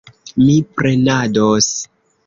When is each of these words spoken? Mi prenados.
Mi 0.45 0.55
prenados. 0.79 1.73